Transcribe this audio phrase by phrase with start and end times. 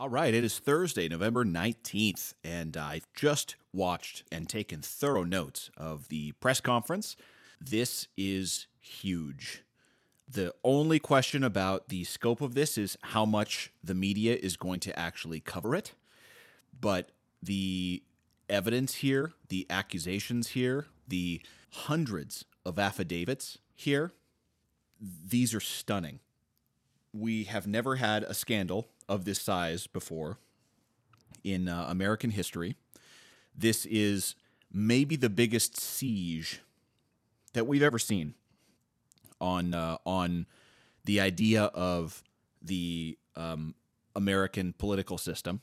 [0.00, 5.70] All right, it is Thursday, November 19th, and I've just watched and taken thorough notes
[5.76, 7.16] of the press conference.
[7.60, 9.62] This is huge.
[10.26, 14.80] The only question about the scope of this is how much the media is going
[14.80, 15.92] to actually cover it.
[16.80, 17.10] But
[17.42, 18.02] the
[18.48, 21.42] evidence here, the accusations here, the
[21.72, 24.12] hundreds of affidavits here,
[24.98, 26.20] these are stunning.
[27.12, 30.38] We have never had a scandal of this size before
[31.42, 32.76] in uh, American history.
[33.56, 34.36] This is
[34.72, 36.60] maybe the biggest siege
[37.52, 38.34] that we've ever seen
[39.40, 40.46] on uh, on
[41.04, 42.22] the idea of
[42.62, 43.74] the um,
[44.14, 45.60] American political system.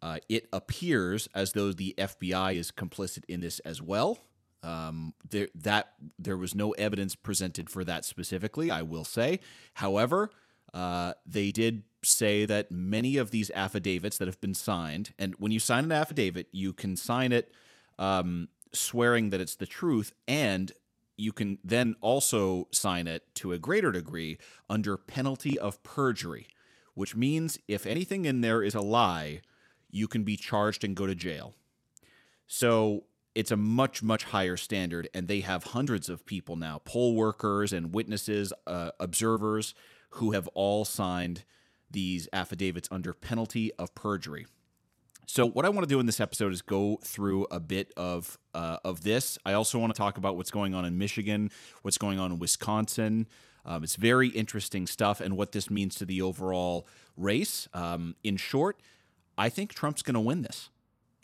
[0.00, 4.18] Uh, it appears as though the FBI is complicit in this as well.
[4.62, 8.70] Um, there that there was no evidence presented for that specifically.
[8.70, 9.40] I will say,
[9.74, 10.30] however,
[10.74, 15.52] uh, they did say that many of these affidavits that have been signed, and when
[15.52, 17.52] you sign an affidavit, you can sign it
[17.98, 20.72] um, swearing that it's the truth, and
[21.16, 24.38] you can then also sign it to a greater degree
[24.70, 26.46] under penalty of perjury,
[26.94, 29.40] which means if anything in there is a lie,
[29.90, 31.54] you can be charged and go to jail.
[32.46, 37.14] So it's a much, much higher standard, and they have hundreds of people now poll
[37.14, 39.74] workers and witnesses, uh, observers
[40.10, 41.44] who have all signed
[41.90, 44.46] these affidavits under penalty of perjury.
[45.26, 48.38] So, what I want to do in this episode is go through a bit of
[48.54, 49.38] uh, of this.
[49.44, 51.50] I also want to talk about what's going on in Michigan,
[51.82, 53.26] what's going on in Wisconsin.
[53.66, 57.68] Um, it's very interesting stuff, and what this means to the overall race.
[57.74, 58.80] Um, in short,
[59.36, 60.70] I think Trump's going to win this.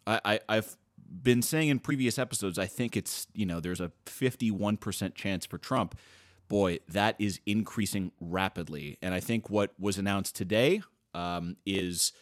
[0.07, 0.77] I, I, I've
[1.23, 5.47] been saying in previous episodes, I think it's you know there's a 51 percent chance
[5.47, 5.97] for Trump
[6.49, 8.99] boy, that is increasing rapidly.
[9.03, 10.83] And I think what was announced today
[11.15, 12.13] um, is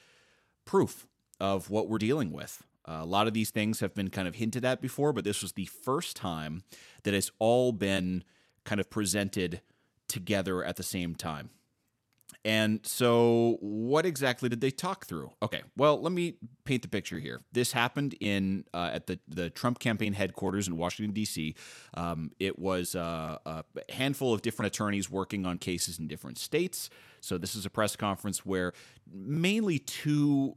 [0.64, 1.06] proof
[1.41, 2.62] of what we're dealing with.
[2.89, 5.42] Uh, a lot of these things have been kind of hinted at before, but this
[5.42, 6.62] was the first time
[7.05, 8.24] that it's all been
[8.64, 9.61] kind of presented
[10.08, 11.51] together at the same time.
[12.45, 15.30] And so, what exactly did they talk through?
[15.42, 17.42] Okay, well, let me paint the picture here.
[17.53, 21.55] This happened in uh, at the the Trump campaign headquarters in Washington D.C.
[21.95, 26.91] Um, it was uh, a handful of different attorneys working on cases in different states.
[27.20, 28.73] So this is a press conference where
[29.13, 30.57] mainly two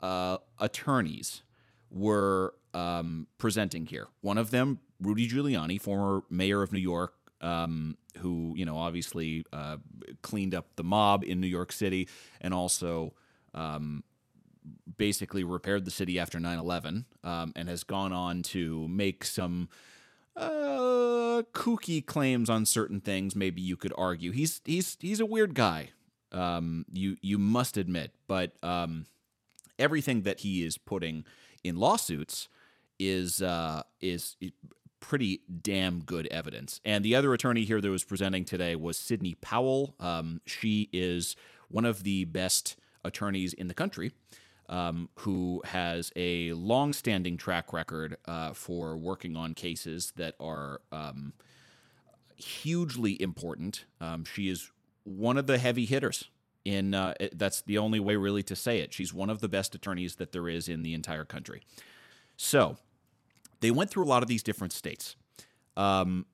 [0.00, 1.42] uh, attorneys
[1.90, 4.06] were um, presenting here.
[4.22, 9.44] One of them, Rudy Giuliani, former mayor of New York, um, who you know obviously
[9.52, 9.76] uh,
[10.22, 12.08] cleaned up the mob in New York City
[12.40, 13.14] and also
[13.54, 14.04] um,
[14.96, 19.68] basically repaired the city after 9/11 um, and has gone on to make some
[20.36, 23.34] uh, kooky claims on certain things.
[23.34, 25.90] Maybe you could argue he's he's he's a weird guy.
[26.32, 29.06] Um, you you must admit, but um,
[29.78, 31.24] everything that he is putting
[31.64, 32.48] in lawsuits
[32.98, 34.36] is uh, is
[35.00, 36.80] pretty damn good evidence.
[36.84, 39.94] And the other attorney here that was presenting today was Sidney Powell.
[39.98, 41.36] Um, she is
[41.68, 44.12] one of the best attorneys in the country.
[44.68, 51.32] Um, who has a long-standing track record uh, for working on cases that are um,
[52.36, 53.84] hugely important.
[54.00, 54.70] Um, she is
[55.02, 56.28] one of the heavy hitters.
[56.64, 58.92] In uh, that's the only way really to say it.
[58.92, 61.62] She's one of the best attorneys that there is in the entire country.
[62.36, 62.76] So
[63.60, 65.16] they went through a lot of these different states.
[65.76, 66.26] Um,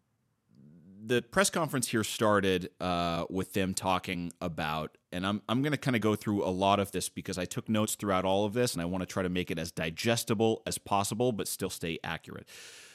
[1.04, 5.78] the press conference here started uh, with them talking about, and I'm, I'm going to
[5.78, 8.54] kind of go through a lot of this because I took notes throughout all of
[8.54, 11.70] this and I want to try to make it as digestible as possible, but still
[11.70, 12.48] stay accurate.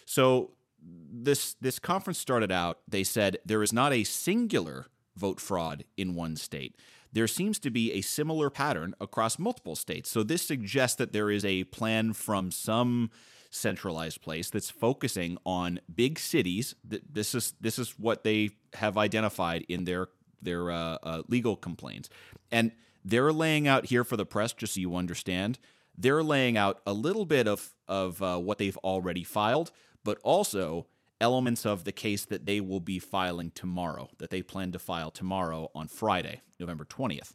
[0.05, 2.79] So this this conference started out.
[2.87, 6.75] They said there is not a singular vote fraud in one state.
[7.13, 10.09] There seems to be a similar pattern across multiple states.
[10.09, 13.11] So this suggests that there is a plan from some
[13.51, 16.73] centralized place that's focusing on big cities.
[16.83, 20.07] This is this is what they have identified in their
[20.41, 22.09] their uh, uh, legal complaints,
[22.51, 22.71] and
[23.05, 25.59] they're laying out here for the press, just so you understand.
[25.97, 29.71] They're laying out a little bit of of uh, what they've already filed,
[30.03, 30.87] but also
[31.19, 35.11] elements of the case that they will be filing tomorrow, that they plan to file
[35.11, 37.33] tomorrow on Friday, November 20th.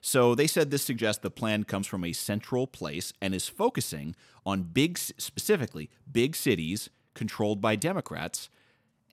[0.00, 4.14] So they said this suggests the plan comes from a central place and is focusing
[4.46, 8.48] on big, specifically, big cities controlled by Democrats.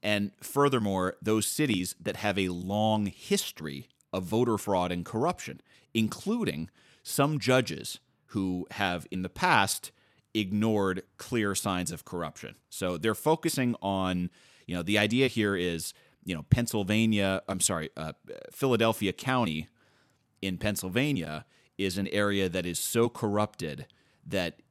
[0.04, 5.62] And furthermore, those cities that have a long history of voter fraud and corruption,
[5.94, 6.70] including
[7.02, 9.92] some judges who have in the past
[10.34, 12.56] ignored clear signs of corruption.
[12.70, 14.30] So they're focusing on,
[14.68, 15.94] you know, the idea here is,
[16.24, 18.14] you know, Pennsylvania, I'm sorry, uh,
[18.52, 19.70] Philadelphia County
[20.46, 21.46] in Pennsylvania
[21.78, 23.88] is an area that is so corrupted
[24.26, 24.62] that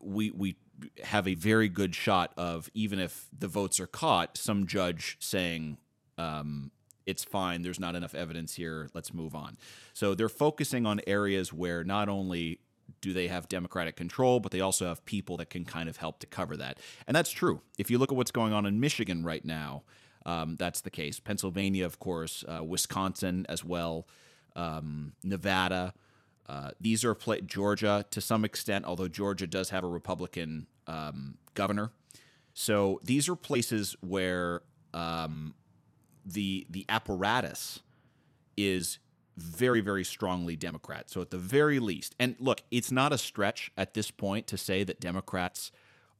[0.00, 0.56] we we
[1.04, 5.78] have a very good shot of even if the votes are caught, some judge saying
[6.18, 6.70] um,
[7.06, 7.62] it's fine.
[7.62, 8.88] There's not enough evidence here.
[8.92, 9.56] Let's move on.
[9.94, 12.60] So they're focusing on areas where not only
[13.00, 16.18] do they have democratic control, but they also have people that can kind of help
[16.20, 16.78] to cover that.
[17.06, 17.62] And that's true.
[17.78, 19.82] If you look at what's going on in Michigan right now,
[20.24, 21.20] um, that's the case.
[21.20, 24.08] Pennsylvania, of course, uh, Wisconsin as well,
[24.56, 25.94] um, Nevada.
[26.48, 31.38] Uh, these are pla- Georgia to some extent, although Georgia does have a Republican um,
[31.54, 31.92] governor.
[32.54, 34.62] So these are places where
[34.94, 35.54] um,
[36.24, 37.80] the the apparatus
[38.56, 38.98] is
[39.36, 41.10] very very strongly Democrat.
[41.10, 44.56] So at the very least, and look, it's not a stretch at this point to
[44.56, 45.70] say that Democrats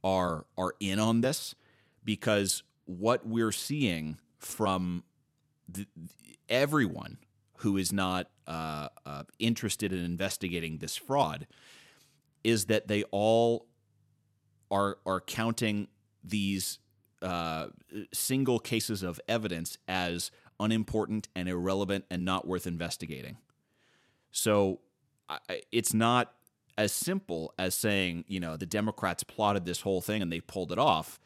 [0.04, 1.54] are are in on this
[2.04, 5.04] because what we're seeing from
[5.68, 5.86] the,
[6.48, 7.18] everyone
[7.58, 11.46] who is not uh, uh, interested in investigating this fraud
[12.44, 13.66] is that they all
[14.70, 15.88] are are counting
[16.22, 16.78] these
[17.22, 17.68] uh,
[18.12, 20.30] single cases of evidence as
[20.60, 23.36] unimportant and irrelevant and not worth investigating.
[24.30, 24.80] So
[25.28, 25.38] I,
[25.72, 26.32] it's not
[26.78, 30.72] as simple as saying, you know, the Democrats plotted this whole thing and they pulled
[30.72, 31.18] it off.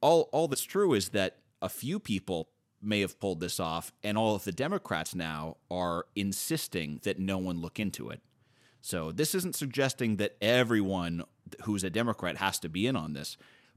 [0.00, 2.48] All all that's true is that a few people
[2.82, 7.38] may have pulled this off, and all of the Democrats now are insisting that no
[7.38, 8.20] one look into it.
[8.80, 11.22] So this isn't suggesting that everyone
[11.62, 13.36] who's a Democrat has to be in on this,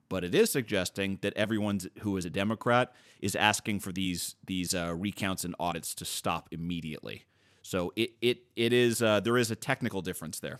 [0.09, 4.73] but it is suggesting that everyone who is a Democrat is asking for these these
[4.73, 7.25] uh, recounts and audits to stop immediately.
[7.61, 10.59] So it it it is uh, there is a technical difference there.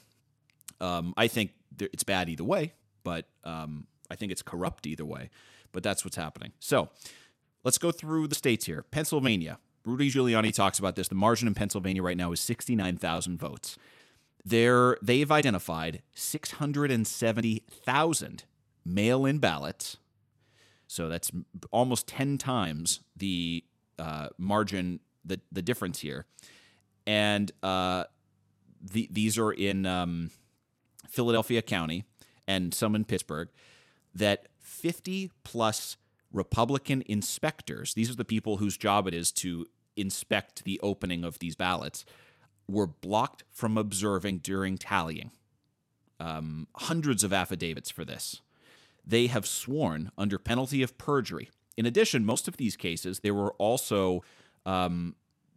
[0.80, 5.30] Um, I think it's bad either way, but um, I think it's corrupt either way.
[5.72, 6.54] But that's what's happening.
[6.60, 6.90] So
[7.66, 8.86] let's go through the states here.
[8.92, 9.60] Pennsylvania.
[9.84, 11.10] Rudy Giuliani talks about this.
[11.10, 13.78] The margin in Pennsylvania right now is 69,000 votes.
[14.46, 18.44] They're, they've identified 670,000
[18.86, 19.98] mail in ballots.
[20.88, 21.32] So that's
[21.72, 23.66] almost 10 times the
[24.00, 26.26] uh, margin, the, the difference here.
[27.08, 28.04] And uh,
[28.82, 30.32] the, these are in um,
[31.08, 32.06] Philadelphia County
[32.48, 33.50] and some in Pittsburgh,
[34.14, 35.98] that 50 plus
[36.36, 39.66] Republican inspectors, these are the people whose job it is to
[39.96, 42.06] inspect the opening of these ballots,
[42.68, 45.32] were blocked from observing during tallying.
[46.20, 48.42] Um, hundreds of affidavits for this
[49.08, 51.50] they have sworn under penalty of perjury.
[51.78, 54.24] In addition, most of these cases, there were also
[54.66, 55.16] um,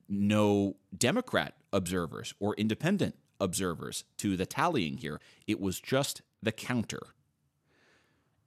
[0.08, 5.20] no Democrat observers or independent observers to the tallying here.
[5.46, 7.14] It was just the counter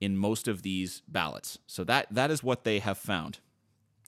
[0.01, 1.59] in most of these ballots.
[1.67, 3.39] So that that is what they have found.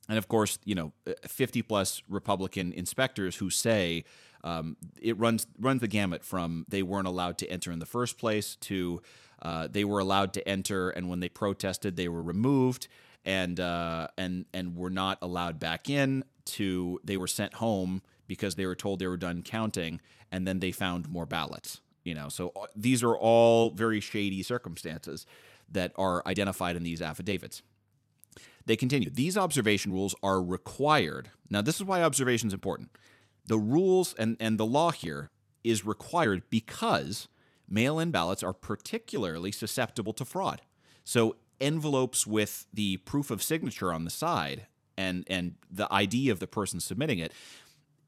[0.09, 0.91] And of course, you know,
[1.25, 4.03] 50 plus Republican inspectors who say
[4.43, 8.17] um, it runs runs the gamut from they weren't allowed to enter in the first
[8.17, 9.01] place to
[9.41, 12.87] uh, they were allowed to enter, and when they protested, they were removed
[13.25, 16.23] and uh, and and were not allowed back in.
[16.45, 20.01] To they were sent home because they were told they were done counting,
[20.31, 21.79] and then they found more ballots.
[22.03, 25.25] You know, so uh, these are all very shady circumstances
[25.73, 27.61] that are identified in these affidavits.
[28.65, 29.09] They continue.
[29.09, 31.29] These observation rules are required.
[31.49, 32.89] Now, this is why observation is important.
[33.45, 35.29] The rules and, and the law here
[35.63, 37.27] is required because
[37.67, 40.61] mail in ballots are particularly susceptible to fraud.
[41.03, 46.39] So, envelopes with the proof of signature on the side and, and the ID of
[46.39, 47.31] the person submitting it,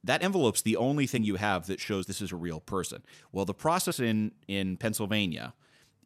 [0.03, 3.03] that envelope's the only thing you have that shows this is a real person.
[3.31, 5.53] Well, the process in, in Pennsylvania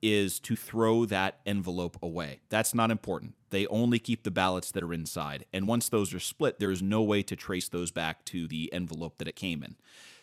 [0.01, 2.39] is to throw that envelope away.
[2.49, 3.35] That's not important.
[3.49, 5.45] They only keep the ballots that are inside.
[5.51, 8.71] And once those are split, there is no way to trace those back to the
[8.73, 9.75] envelope that it came in.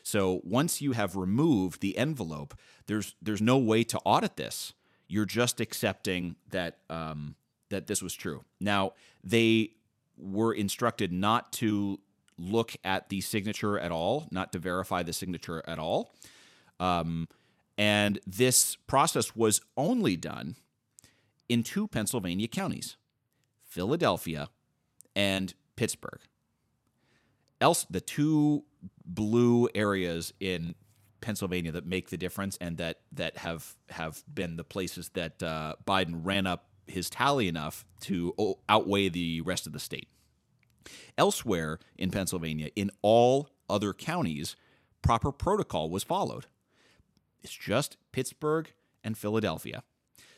[0.02, 2.54] So once you have removed the envelope,
[2.86, 4.72] there's there's no way to audit this.
[5.08, 7.34] You're just accepting that um,
[7.70, 8.44] that this was true.
[8.60, 8.92] Now
[9.24, 9.72] they
[10.16, 11.98] were instructed not to
[12.38, 16.14] look at the signature at all, not to verify the signature at all.
[16.78, 17.28] Um,
[17.78, 20.56] and this process was only done
[21.48, 22.96] in two Pennsylvania counties,
[23.64, 24.48] Philadelphia
[25.14, 26.20] and Pittsburgh.
[27.60, 28.64] Else, the two
[29.04, 30.74] blue areas in
[31.20, 35.74] Pennsylvania that make the difference and that that have have been the places that uh,
[35.86, 38.34] Biden ran up his tally enough to
[38.68, 40.08] outweigh the rest of the state.
[41.18, 44.54] Elsewhere in Pennsylvania, in all other counties,
[45.02, 46.46] proper protocol was followed.
[47.46, 48.72] It's just Pittsburgh
[49.04, 49.84] and Philadelphia.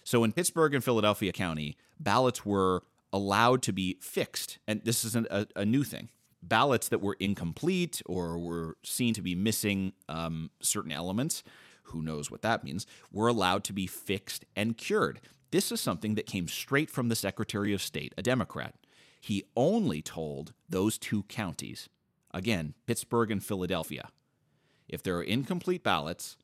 [0.04, 2.82] So in Pittsburgh and Philadelphia County, ballots were
[3.14, 6.10] allowed to be fixed, and this isn't a, a new thing
[6.42, 11.42] ballots that were incomplete or were seen to be missing um, certain elements,
[11.84, 15.18] who knows what that means, were allowed to be fixed and cured.
[15.50, 18.74] This is something that came straight from the Secretary of State, a Democrat.
[19.18, 21.88] He only told those two counties,
[22.34, 24.10] again, Pittsburgh and Philadelphia,
[24.88, 26.36] if there are incomplete ballots,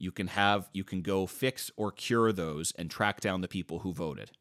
[0.00, 3.80] you can have you can go fix or cure those and track down the people
[3.80, 4.32] who voted,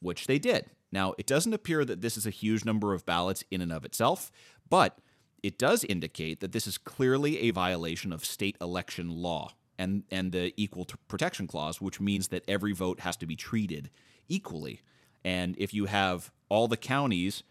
[0.00, 0.66] which they did.
[0.92, 3.84] Now, it doesn't appear that this is a huge number of ballots in and of
[3.84, 4.30] itself,
[4.68, 4.98] but
[5.42, 10.32] it does indicate that this is clearly a violation of state election law and, and
[10.32, 13.90] the Equal Protection Clause, which means that every vote has to be treated
[14.28, 14.82] equally.
[15.24, 17.42] And if you have all the counties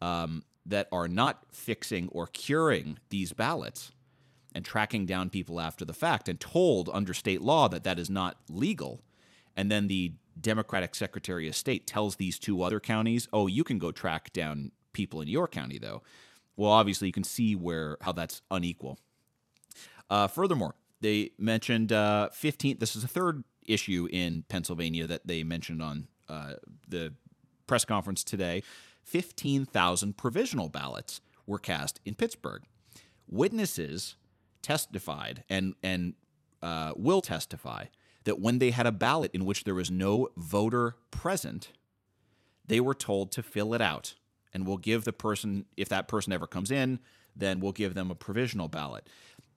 [0.00, 3.92] um, that are not fixing or curing these ballots
[4.54, 8.10] and tracking down people after the fact and told under state law that that is
[8.10, 9.02] not legal,
[9.56, 13.78] and then the Democratic Secretary of State tells these two other counties, "Oh, you can
[13.78, 16.02] go track down people in your county, though."
[16.56, 18.98] Well, obviously, you can see where how that's unequal.
[20.10, 22.78] Uh, furthermore, they mentioned uh, 15.
[22.78, 26.54] This is a third issue in Pennsylvania that they mentioned on uh,
[26.88, 27.14] the
[27.66, 28.62] press conference today.
[29.04, 32.62] 15,000 provisional ballots were cast in Pittsburgh.
[33.28, 34.16] Witnesses
[34.62, 36.14] testified and and
[36.62, 37.86] uh, will testify
[38.24, 41.72] that when they had a ballot in which there was no voter present,
[42.66, 44.14] they were told to fill it out.
[44.54, 47.00] And we'll give the person, if that person ever comes in,
[47.34, 49.08] then we'll give them a provisional ballot.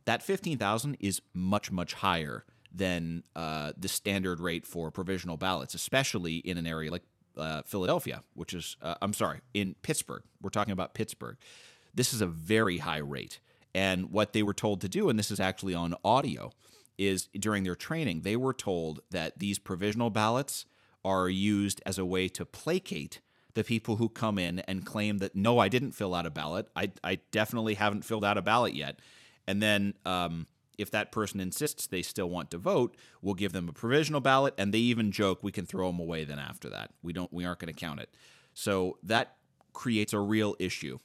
[0.05, 6.37] That 15,000 is much, much higher than uh, the standard rate for provisional ballots, especially
[6.37, 7.03] in an area like
[7.37, 10.23] uh, Philadelphia, which is, uh, I'm sorry, in Pittsburgh.
[10.41, 11.37] We're talking about Pittsburgh.
[11.93, 13.39] This is a very high rate.
[13.75, 16.51] And what they were told to do, and this is actually on audio,
[16.97, 20.65] is during their training, they were told that these provisional ballots
[21.03, 23.19] are used as a way to placate
[23.53, 26.69] the people who come in and claim that, no, I didn't fill out a ballot.
[26.73, 28.99] I, I definitely haven't filled out a ballot yet.
[29.45, 33.67] And then um, if that person insists they still want to vote, we'll give them
[33.67, 34.53] a provisional ballot.
[34.57, 36.91] And they even joke we can throw them away then after that.
[37.03, 37.31] We don't.
[37.31, 38.09] We aren't going to count it.
[38.53, 39.35] So that
[39.73, 40.97] creates a real issue.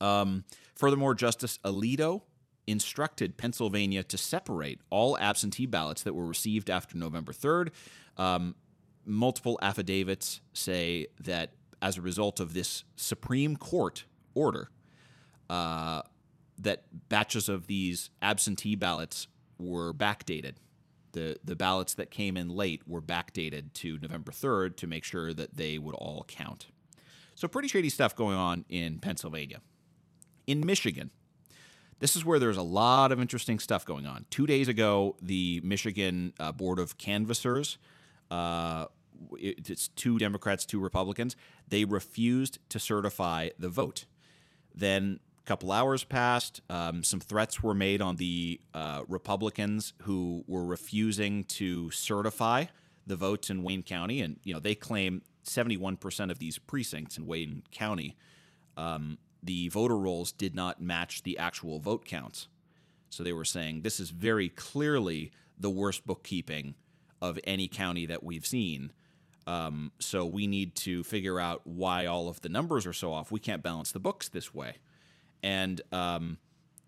[0.00, 2.22] Um, furthermore, Justice Alito
[2.66, 7.68] instructed Pennsylvania to separate all absentee ballots that were received after November 3rd.
[8.16, 8.54] Um,
[9.04, 11.52] multiple affidavits say that
[11.82, 14.04] as a result of this Supreme Court
[14.34, 14.70] order,
[15.50, 16.02] uh,
[16.58, 19.26] that batches of these absentee ballots
[19.58, 20.54] were backdated.
[21.12, 25.32] The, the ballots that came in late were backdated to November 3rd to make sure
[25.32, 26.66] that they would all count.
[27.36, 29.60] So, pretty shady stuff going on in Pennsylvania.
[30.46, 31.10] In Michigan,
[32.00, 34.26] this is where there's a lot of interesting stuff going on.
[34.30, 37.78] Two days ago, the Michigan uh, Board of Canvassers,
[38.30, 38.86] uh,
[39.38, 41.36] it's two Democrats, two Republicans,
[41.68, 44.06] they refused to certify the vote.
[44.74, 46.60] Then a couple hours passed.
[46.68, 52.66] Um, some threats were made on the uh, Republicans who were refusing to certify
[53.06, 57.26] the votes in Wayne County, and you know they claim 71% of these precincts in
[57.26, 58.16] Wayne County
[58.76, 62.48] um, the voter rolls did not match the actual vote counts.
[63.10, 66.74] So they were saying this is very clearly the worst bookkeeping
[67.20, 68.92] of any county that we've seen.
[69.46, 73.30] Um, so we need to figure out why all of the numbers are so off.
[73.30, 74.76] We can't balance the books this way.
[75.42, 76.38] And um,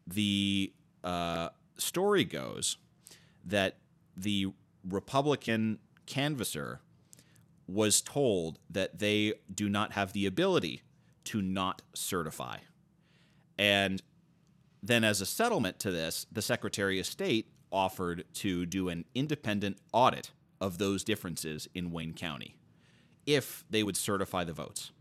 [0.07, 0.73] the
[1.05, 2.79] uh, story goes
[3.45, 3.77] that
[4.17, 4.49] the
[4.89, 6.81] Republican canvasser
[7.69, 10.83] was told that they do not have the ability
[11.27, 12.59] to not certify.
[13.59, 14.03] And
[14.83, 19.79] then, as a settlement to this, the Secretary of State offered to do an independent
[19.93, 20.31] audit
[20.61, 22.57] of those differences in Wayne County
[23.27, 24.93] if they would certify the votes.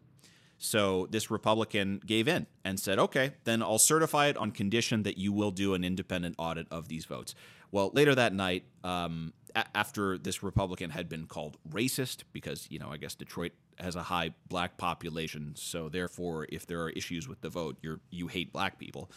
[0.57, 5.17] So this Republican gave in and said, okay, then I'll certify it on condition that
[5.17, 7.35] you will do an independent audit of these votes.
[7.71, 12.89] Well, later that night, um, after this Republican had been called racist, because, you know,
[12.91, 17.41] I guess Detroit has a high black population, so therefore, if there are issues with
[17.41, 19.11] the vote, you're you hate black people.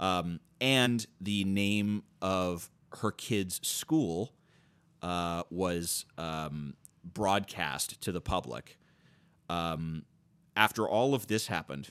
[0.00, 2.70] Um, and the name of
[3.00, 4.32] her kid's school
[5.02, 6.74] uh, was um,
[7.04, 8.78] broadcast to the public.
[9.48, 10.04] Um,
[10.56, 11.90] after all of this happened,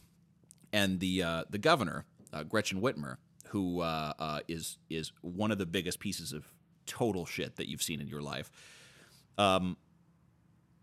[0.71, 3.17] and the uh, the governor uh, Gretchen Whitmer,
[3.47, 6.45] who uh, uh, is is one of the biggest pieces of
[6.85, 8.51] total shit that you've seen in your life,
[9.37, 9.77] um,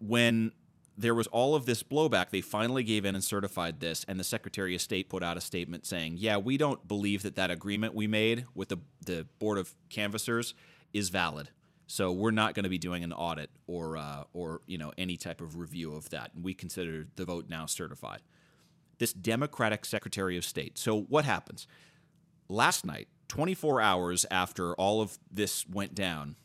[0.01, 0.53] when
[0.97, 2.31] there was all of this blowback.
[2.31, 5.41] They finally gave in and certified this, and the Secretary of State put out a
[5.41, 9.59] statement saying, "Yeah, we don't believe that that agreement we made with the the Board
[9.59, 10.55] of Canvassers
[10.93, 11.51] is valid.
[11.87, 15.17] So we're not going to be doing an audit or uh, or you know any
[15.17, 16.35] type of review of that.
[16.35, 18.23] And we consider the vote now certified."
[18.99, 20.79] this Democratic Secretary of State.
[20.79, 21.67] So, what happens?
[22.49, 26.37] Last night, 24 hours after all of this went down,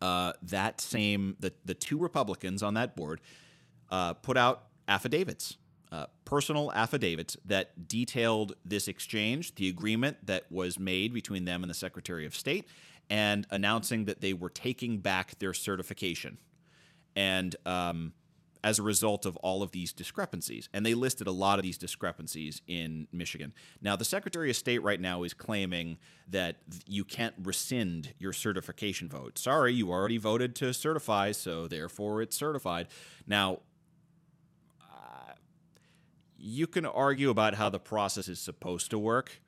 [0.00, 3.20] uh, that same the the two Republicans on that board
[3.90, 5.56] uh, put out affidavits,
[5.92, 11.70] uh, personal affidavits that detailed this exchange, the agreement that was made between them and
[11.70, 12.68] the Secretary of State,
[13.08, 16.38] and announcing that they were taking back their certification.
[17.16, 18.12] And um,
[18.64, 20.70] as a result of all of these discrepancies.
[20.72, 23.52] And they listed a lot of these discrepancies in Michigan.
[23.82, 26.56] Now, the Secretary of State right now is claiming that
[26.86, 29.38] you can't rescind your certification vote.
[29.38, 32.88] Sorry, you already voted to certify, so therefore it's certified.
[33.26, 33.58] Now,
[34.80, 35.34] uh,
[36.38, 39.42] you can argue about how the process is supposed to work,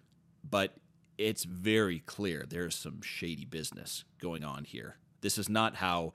[0.48, 0.74] but
[1.16, 4.98] it's very clear there's some shady business going on here.
[5.22, 6.12] This is not how,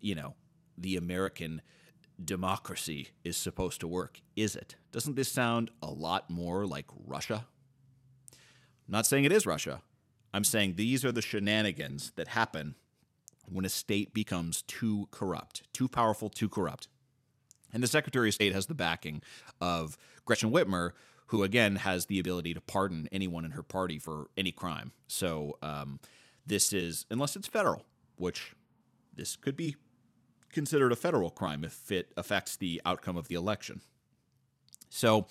[0.00, 0.34] you know,
[0.76, 1.62] the American
[2.24, 4.76] democracy is supposed to work, is it?
[4.92, 7.46] Doesn't this sound a lot more like Russia?
[8.32, 9.82] I'm not saying it is Russia.
[10.32, 12.74] I'm saying these are the shenanigans that happen
[13.48, 16.88] when a state becomes too corrupt, too powerful, too corrupt.
[17.72, 19.22] And the Secretary of State has the backing
[19.60, 20.92] of Gretchen Whitmer,
[21.26, 24.92] who again has the ability to pardon anyone in her party for any crime.
[25.06, 26.00] So um,
[26.46, 27.84] this is, unless it's federal,
[28.16, 28.54] which
[29.14, 29.76] this could be
[30.52, 33.80] considered a federal crime if it affects the outcome of the election.
[34.88, 35.26] So,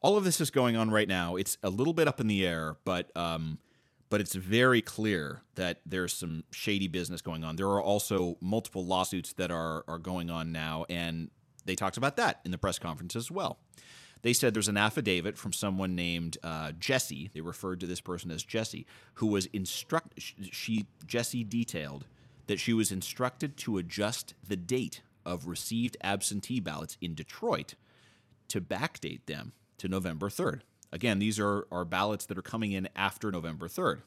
[0.00, 1.36] all of this is going on right now.
[1.36, 3.58] It's a little bit up in the air, but um,
[4.10, 7.56] but it's very clear that there's some shady business going on.
[7.56, 11.30] There are also multiple lawsuits that are are going on now, and
[11.64, 13.58] they talked about that in the press conference as well.
[14.22, 17.30] They said there's an affidavit from someone named uh, Jesse.
[17.32, 20.14] They referred to this person as Jesse, who was instruct.
[20.18, 22.06] She Jesse detailed
[22.48, 27.74] that she was instructed to adjust the date of received absentee ballots in Detroit
[28.48, 30.62] to backdate them to November 3rd.
[30.90, 34.00] Again, these are, are ballots that are coming in after November 3rd.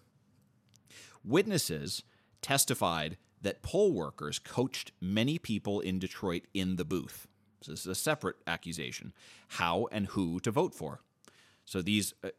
[1.23, 2.03] Witnesses
[2.41, 7.27] testified that poll workers coached many people in Detroit in the booth.
[7.61, 9.13] So this is a separate accusation.
[9.49, 11.01] How and who to vote for.
[11.65, 12.29] So these, uh,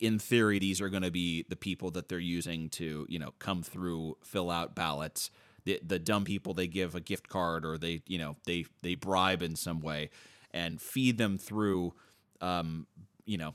[0.00, 3.34] in theory, these are going to be the people that they're using to, you know,
[3.38, 5.30] come through, fill out ballots,
[5.64, 8.94] the the dumb people they give a gift card or they you know they they
[8.94, 10.10] bribe in some way
[10.52, 11.94] and feed them through
[12.40, 12.86] um,
[13.24, 13.54] you know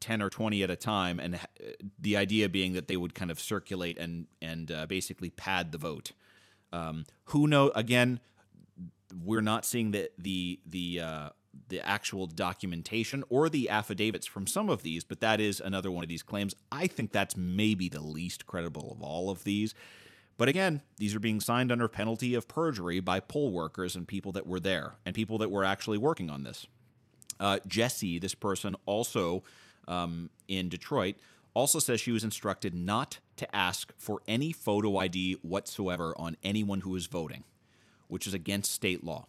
[0.00, 1.20] 10 or 20 at a time.
[1.20, 1.38] And
[1.98, 5.78] the idea being that they would kind of circulate and and uh, basically pad the
[5.78, 6.12] vote.
[6.72, 8.20] Um, who know again
[9.24, 11.28] we're not seeing the the the uh,
[11.68, 16.04] the actual documentation or the affidavits from some of these, but that is another one
[16.04, 16.54] of these claims.
[16.70, 19.74] I think that's maybe the least credible of all of these
[20.40, 24.32] but again, these are being signed under penalty of perjury by poll workers and people
[24.32, 26.66] that were there and people that were actually working on this.
[27.38, 29.42] Uh, Jesse, this person also
[29.86, 31.16] um, in Detroit,
[31.52, 36.80] also says she was instructed not to ask for any photo ID whatsoever on anyone
[36.80, 37.44] who is voting,
[38.08, 39.26] which is against state law.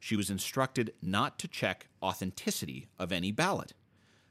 [0.00, 3.74] She was instructed not to check authenticity of any ballot.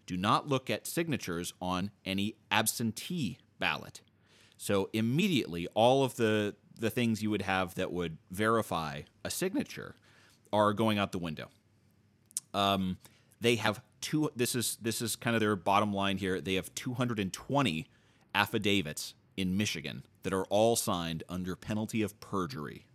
[0.05, 4.01] Do not look at signatures on any absentee ballot.
[4.61, 9.95] So immediately, all of the the things you would have that would verify a signature
[10.53, 11.49] are going out the window.
[12.53, 12.99] Um,
[13.39, 14.29] they have two.
[14.35, 16.39] This is this is kind of their bottom line here.
[16.39, 17.87] They have 220
[18.35, 22.85] affidavits in Michigan that are all signed under penalty of perjury.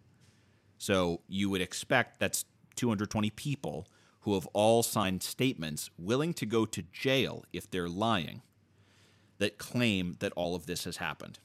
[0.79, 2.45] So you would expect that's
[2.77, 3.89] 220 people
[4.21, 8.43] who have all signed statements willing to go to jail if they're lying
[9.39, 11.41] that claim that all of this has happened.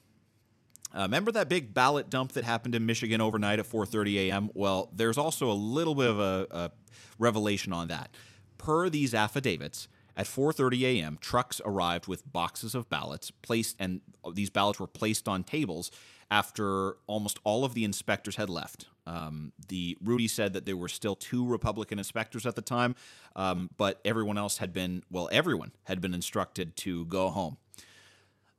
[0.94, 4.50] Uh, remember that big ballot dump that happened in Michigan overnight at 4:30 a.m.
[4.54, 6.70] Well, there's also a little bit of a, a
[7.18, 8.10] revelation on that.
[8.58, 14.00] Per these affidavits, at 4:30 a.m., trucks arrived with boxes of ballots placed, and
[14.34, 15.90] these ballots were placed on tables
[16.30, 18.86] after almost all of the inspectors had left.
[19.06, 22.94] Um, the Rudy said that there were still two Republican inspectors at the time,
[23.34, 27.56] um, but everyone else had been well, everyone had been instructed to go home.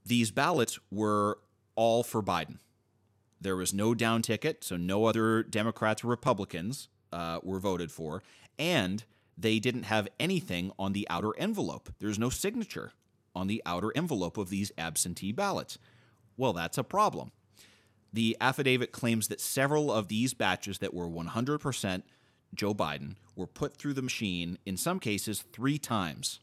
[0.05, 1.39] These ballots were
[1.75, 2.59] all for Biden.
[3.39, 8.23] There was no down ticket, so no other Democrats or Republicans uh, were voted for,
[8.57, 9.03] and
[9.37, 11.93] they didn't have anything on the outer envelope.
[11.99, 12.91] There's no signature
[13.35, 15.77] on the outer envelope of these absentee ballots.
[16.37, 17.31] Well, that's a problem.
[18.11, 22.03] The affidavit claims that several of these batches that were 100%
[22.53, 26.39] Joe Biden were put through the machine, in some cases, three times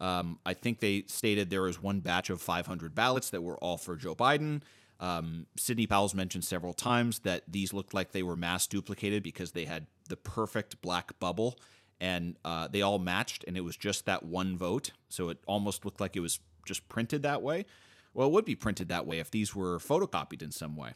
[0.00, 3.76] um, I think they stated there was one batch of 500 ballots that were all
[3.76, 4.62] for Joe Biden.
[4.98, 9.52] Um, Sidney Powell's mentioned several times that these looked like they were mass duplicated because
[9.52, 11.58] they had the perfect black bubble
[12.00, 14.92] and uh, they all matched, and it was just that one vote.
[15.10, 17.66] So it almost looked like it was just printed that way.
[18.14, 20.94] Well, it would be printed that way if these were photocopied in some way.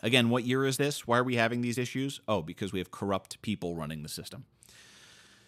[0.00, 1.06] Again, what year is this?
[1.06, 2.20] Why are we having these issues?
[2.26, 4.44] Oh, because we have corrupt people running the system.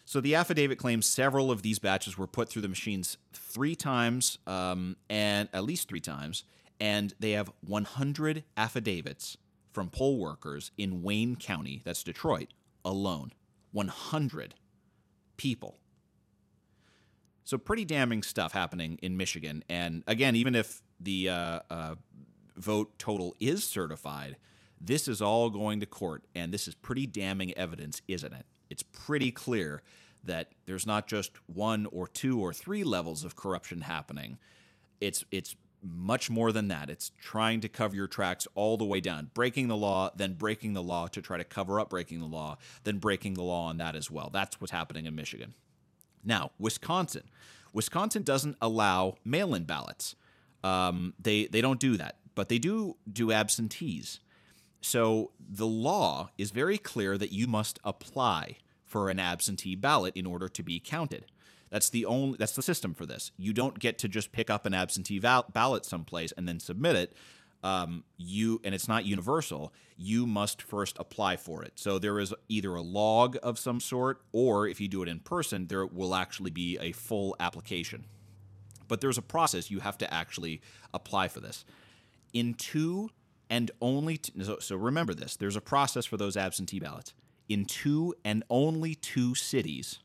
[0.04, 4.38] So the affidavit claims several of these batches were put through the machines three times,
[4.46, 6.44] um, and at least three times,
[6.78, 9.38] and they have 100 affidavits
[9.72, 12.52] from poll workers in Wayne County, that's Detroit,
[12.84, 13.32] alone.
[13.72, 14.54] 100
[15.36, 15.78] people.
[17.44, 19.64] So pretty damning stuff happening in Michigan.
[19.68, 21.94] And again, even if the uh, uh,
[22.56, 24.36] vote total is certified,
[24.80, 28.46] this is all going to court, and this is pretty damning evidence, isn't it?
[28.70, 29.82] It's pretty clear
[30.24, 34.38] that there's not just one or two or three levels of corruption happening.
[35.00, 36.88] It's it's much more than that.
[36.88, 40.72] It's trying to cover your tracks all the way down, breaking the law, then breaking
[40.72, 43.76] the law to try to cover up breaking the law, then breaking the law on
[43.78, 44.30] that as well.
[44.32, 45.52] That's what's happening in Michigan.
[46.24, 47.24] Now, Wisconsin.
[47.74, 50.16] Wisconsin doesn't allow mail-in ballots.
[50.62, 54.20] Um, they they don't do that, but they do do absentees.
[54.84, 60.26] So the law is very clear that you must apply for an absentee ballot in
[60.26, 61.24] order to be counted.
[61.70, 63.32] That's the only that's the system for this.
[63.38, 66.96] You don't get to just pick up an absentee val- ballot someplace and then submit
[66.96, 67.16] it.
[67.62, 69.72] Um, you and it's not universal.
[69.96, 71.72] You must first apply for it.
[71.76, 75.20] So there is either a log of some sort, or if you do it in
[75.20, 78.04] person, there will actually be a full application.
[78.86, 79.70] But there's a process.
[79.70, 80.60] You have to actually
[80.92, 81.64] apply for this.
[82.34, 83.08] In two
[83.54, 85.36] and only t- so, so remember this.
[85.36, 87.14] There's a process for those absentee ballots.
[87.48, 90.00] In two and only two cities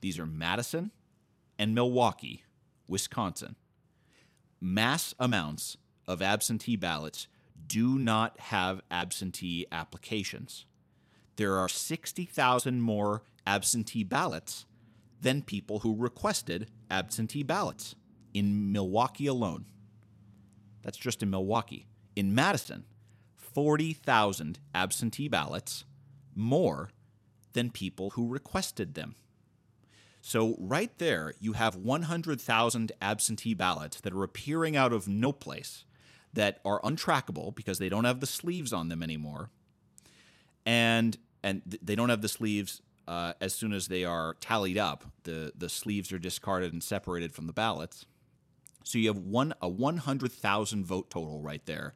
[0.00, 0.90] these are Madison
[1.60, 2.42] and Milwaukee,
[2.88, 3.54] Wisconsin.
[4.60, 5.76] Mass amounts
[6.08, 7.28] of absentee ballots
[7.68, 10.66] do not have absentee applications.
[11.36, 14.66] There are 60,000 more absentee ballots
[15.20, 17.94] than people who requested absentee ballots
[18.34, 19.66] in Milwaukee alone.
[20.82, 21.86] That's just in Milwaukee.
[22.16, 22.84] In Madison,
[23.36, 25.84] 40,000 absentee ballots
[26.34, 26.90] more
[27.52, 29.14] than people who requested them.
[30.20, 35.84] So, right there, you have 100,000 absentee ballots that are appearing out of no place
[36.32, 39.50] that are untrackable because they don't have the sleeves on them anymore.
[40.66, 45.04] And and they don't have the sleeves uh, as soon as they are tallied up.
[45.24, 48.06] The the sleeves are discarded and separated from the ballots.
[48.84, 51.94] So you have one a 100,000 vote total right there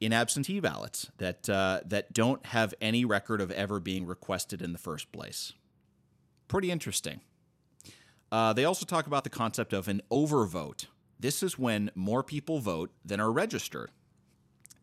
[0.00, 4.72] in absentee ballots that uh, that don't have any record of ever being requested in
[4.72, 5.52] the first place.
[6.48, 7.20] Pretty interesting.
[8.30, 10.86] Uh, they also talk about the concept of an overvote.
[11.18, 13.90] This is when more people vote than are registered.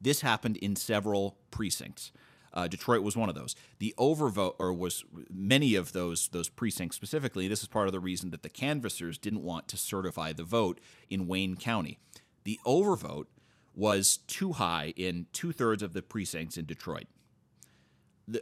[0.01, 2.11] This happened in several precincts.
[2.53, 3.55] Uh, Detroit was one of those.
[3.79, 7.47] The overvote, or was many of those those precincts specifically.
[7.47, 10.79] This is part of the reason that the canvassers didn't want to certify the vote
[11.09, 11.97] in Wayne County.
[12.43, 13.25] The overvote
[13.73, 17.07] was too high in two thirds of the precincts in Detroit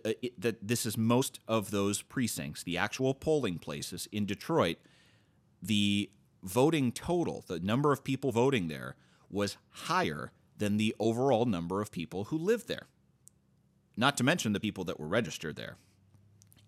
[0.06, 4.78] uh, that this is most of those precincts, the actual polling places in Detroit,
[5.62, 6.12] the
[6.44, 8.96] voting total, the number of people voting there,
[9.30, 12.88] was higher than the overall number of people who lived there.
[13.98, 15.78] Not to mention the people that were registered there.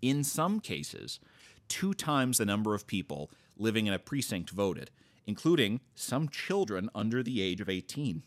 [0.01, 1.19] In some cases,
[1.67, 4.91] two times the number of people living in a precinct voted,
[5.25, 8.23] including some children under the age of 18.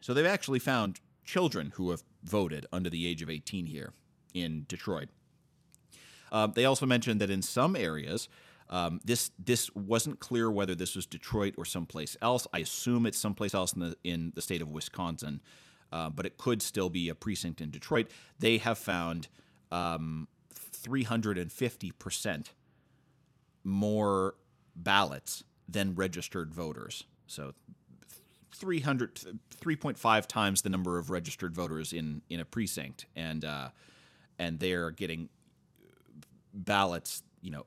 [0.00, 3.92] So they've actually found children who have voted under the age of 18 here
[4.34, 5.08] in Detroit.
[6.30, 8.28] Uh, they also mentioned that in some areas,
[8.70, 12.46] um, this this wasn't clear whether this was Detroit or someplace else.
[12.52, 15.40] I assume it's someplace else in the in the state of Wisconsin,
[15.94, 18.10] uh, but it could still be a precinct in Detroit.
[18.38, 19.28] They have found
[19.70, 22.52] um, 350 percent
[23.62, 24.34] more
[24.74, 27.04] ballots than registered voters.
[27.28, 27.54] So
[28.52, 29.14] 300
[29.60, 33.68] 3.5 times the number of registered voters in in a precinct and uh,
[34.38, 35.28] and they're getting
[36.52, 37.66] ballots you know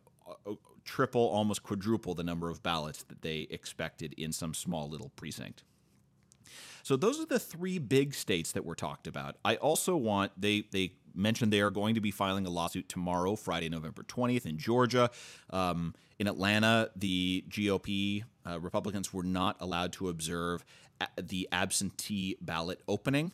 [0.83, 5.63] triple almost quadruple the number of ballots that they expected in some small little precinct
[6.87, 10.63] so those are the three big states that were talked about i also want they
[10.71, 14.57] they mentioned they are going to be filing a lawsuit tomorrow friday november 20th in
[14.57, 15.09] georgia
[15.49, 20.63] um, in atlanta the gop uh, Republicans were not allowed to observe
[21.21, 23.31] the absentee ballot opening,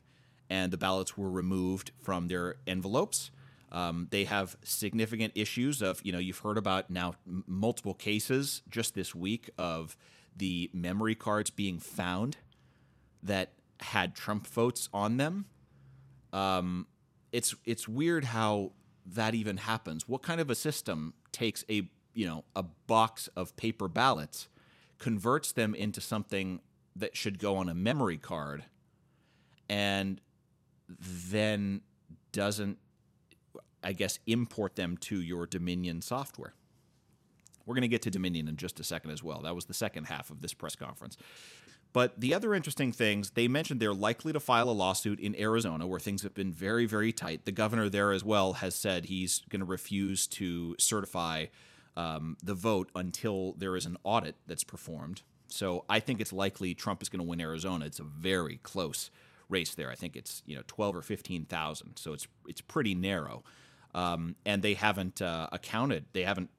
[0.50, 3.32] and the ballots were removed from their envelopes.
[3.72, 8.62] Um, they have significant issues of, you know, you've heard about now m- multiple cases
[8.70, 9.98] just this week of
[10.36, 12.38] the memory cards being found
[13.24, 15.46] that had Trump votes on them.
[16.32, 16.88] Um,
[17.32, 18.74] it's it's weird how
[19.06, 20.08] that even happens.
[20.08, 24.48] What kind of a system takes a you know a box of paper ballots,
[25.00, 26.62] converts them into something
[26.96, 28.66] that should go on a memory card,
[29.68, 30.22] and
[30.90, 31.82] then
[32.32, 32.78] doesn't,
[33.84, 36.54] I guess, import them to your Dominion software?
[37.66, 39.42] We're going to get to Dominion in just a second as well.
[39.42, 41.18] That was the second half of this press conference.
[41.94, 45.86] But the other interesting things, they mentioned they're likely to file a lawsuit in Arizona
[45.86, 47.46] where things have been very, very tight.
[47.46, 51.46] The governor there as well has said he's going to refuse to certify
[51.96, 55.22] um, the vote until there is an audit that's performed.
[55.48, 57.86] So I think it's likely Trump is going to win Arizona.
[57.86, 59.12] It's a very close
[59.50, 59.92] race there.
[59.92, 61.98] I think it's you know 12 or 15,000.
[61.98, 63.44] So it's it's pretty narrow.
[63.94, 66.06] Um, and they haven't uh, accounted.
[66.14, 66.50] They haven't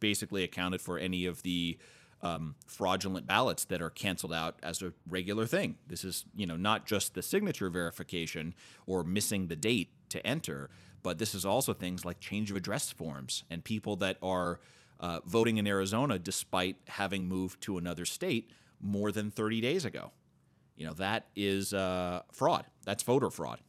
[0.00, 1.78] basically accounted for any of the
[2.22, 5.76] um, fraudulent ballots that are canceled out as a regular thing.
[5.88, 8.54] This is, you know, not just the signature verification
[8.86, 10.70] or missing the date to enter,
[11.02, 14.60] but this is also things like change of address forms and people that are
[15.00, 20.12] uh, voting in Arizona despite having moved to another state more than 30 days ago.
[20.76, 22.66] You know, that is uh, fraud.
[22.84, 23.60] That's voter fraud.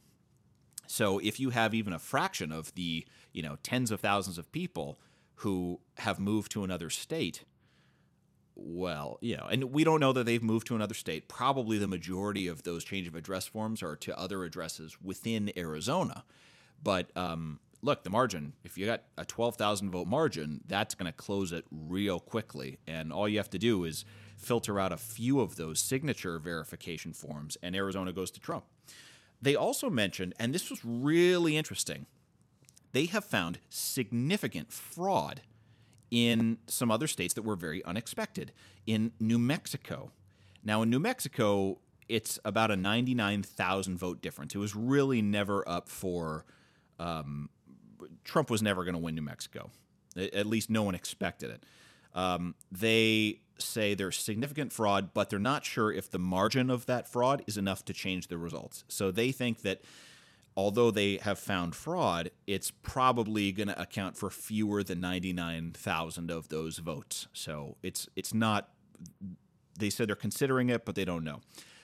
[0.86, 4.52] So if you have even a fraction of the, you know, tens of thousands of
[4.52, 5.00] people
[5.38, 7.44] who have moved to another state,
[8.56, 11.28] well, you know, and we don't know that they've moved to another state.
[11.28, 16.24] Probably the majority of those change of address forms are to other addresses within Arizona.
[16.84, 21.18] But um, look, the margin, if you got a 12,000 vote margin, that's going to
[21.18, 22.78] close it real quickly.
[22.88, 24.06] And all you have to do is
[24.38, 28.66] filter out a few of those signature verification forms, and Arizona goes to Trump.
[29.42, 32.06] They also mentioned, and this was really interesting,
[32.92, 35.42] they have found significant fraud
[36.14, 38.52] in some other states that were very unexpected.
[38.86, 40.12] In New Mexico,
[40.64, 44.54] now in New Mexico, it's about a 99,000 vote difference.
[44.54, 46.46] It was really never up for.
[47.00, 47.50] Um,
[48.24, 49.72] Trump was never going to win New Mexico.
[50.16, 51.64] At least no one expected it.
[52.14, 57.08] Um, they say there's significant fraud, but they're not sure if the margin of that
[57.08, 58.84] fraud is enough to change the results.
[58.88, 59.82] So they think that
[60.56, 66.50] although they have found fraud, it's probably going to account for fewer than 99,000 of
[66.50, 67.28] those votes.
[67.34, 68.70] So it's it's not
[69.78, 71.42] they said they're considering it, but they don't know.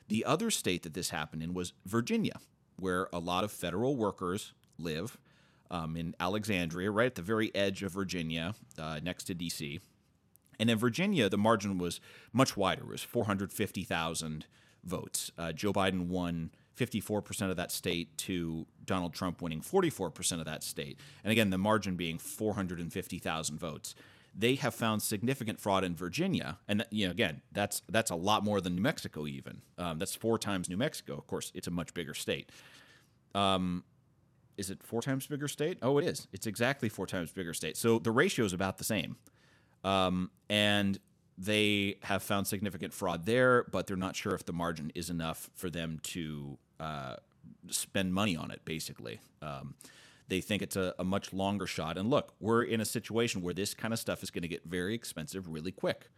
[0.08, 2.40] The other state that this happened in was Virginia,
[2.78, 5.18] where a lot of federal workers live
[5.72, 9.80] um, in Alexandria, right at the very edge of Virginia, uh, next to D.C.
[10.60, 12.02] And in Virginia, the margin was
[12.34, 12.82] much wider.
[12.84, 14.46] It was 450,000
[14.84, 15.32] votes.
[15.38, 20.64] Uh, Joe Biden won 54% of that state to Donald Trump winning 44% of that
[20.64, 21.00] state.
[21.24, 23.96] And again, the margin being 450,000 votes.
[24.36, 28.44] They have found significant fraud in Virginia, and you know, again, that's that's a lot
[28.44, 29.26] more than New Mexico.
[29.26, 31.18] Even um, that's four times New Mexico.
[31.18, 32.50] Of course, it's a much bigger state.
[33.34, 33.84] Um,
[34.56, 35.80] is it four times bigger state?
[35.82, 36.28] Oh, it is.
[36.32, 37.76] It's exactly four times bigger state.
[37.76, 39.18] So the ratio is about the same,
[39.84, 41.00] um, and
[41.40, 45.50] they have found significant fraud there, but they're not sure if the margin is enough
[45.56, 47.16] for them to uh,
[47.70, 49.20] spend money on it, basically.
[49.42, 49.76] Um,
[50.28, 51.98] they think it's a, a, much longer shot.
[51.98, 54.64] And look, we're in a situation where this kind of stuff is going to get
[54.64, 56.10] very expensive really quick.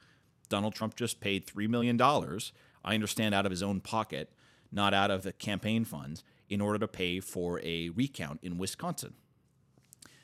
[0.49, 4.33] Donald Trump just paid $3 million, I understand, out of his own pocket,
[4.71, 9.13] not out of the campaign funds, in order to pay for a recount in Wisconsin.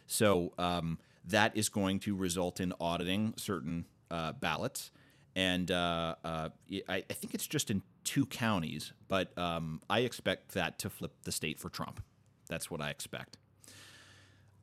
[0.06, 4.92] So um, that is going to result in auditing certain uh, ballots.
[5.38, 6.50] And uh, uh,
[6.90, 11.14] I, I, think it's just in two counties, but um, I expect that to flip
[11.26, 12.02] the state for Trump.
[12.50, 13.38] That's what I expect.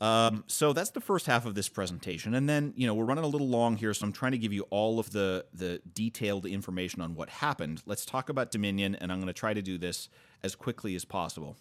[0.01, 3.23] Um, so that's the first half of this presentation, and then you know we're running
[3.23, 6.45] a little long here, so I'm trying to give you all of the the detailed
[6.45, 7.81] information on what happened.
[7.87, 10.09] Let's talk about Dominion, and I'm going to try to do this
[10.43, 11.57] as quickly as possible.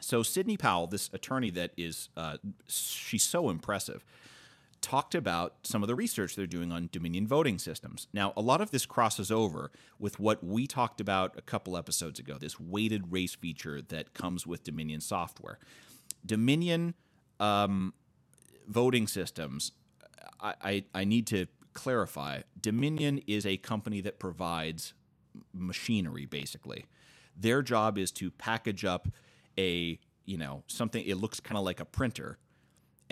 [0.00, 4.04] So Sidney Powell, this attorney that is, uh, she's so impressive
[4.82, 8.08] talked about some of the research they're doing on Dominion voting systems.
[8.12, 12.18] Now, a lot of this crosses over with what we talked about a couple episodes
[12.18, 15.58] ago this weighted race feature that comes with Dominion software.
[16.26, 16.94] Dominion
[17.40, 17.94] um,
[18.68, 19.72] voting systems,
[20.40, 24.94] I, I, I need to clarify Dominion is a company that provides
[25.54, 26.86] machinery, basically.
[27.36, 29.08] Their job is to package up
[29.58, 32.38] a, you know, something, it looks kind of like a printer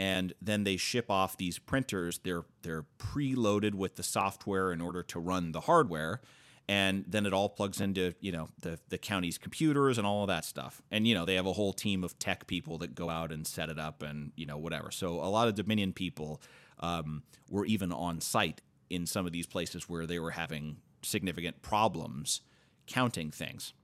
[0.00, 2.20] and then they ship off these printers.
[2.24, 6.22] They're they're preloaded with the software in order to run the hardware,
[6.66, 10.28] and then it all plugs into you know the the county's computers and all of
[10.28, 10.80] that stuff.
[10.90, 13.46] And you know they have a whole team of tech people that go out and
[13.46, 14.90] set it up and you know whatever.
[14.90, 16.40] So a lot of Dominion people
[16.78, 21.60] um, were even on site in some of these places where they were having significant
[21.60, 22.40] problems
[22.86, 23.74] counting things.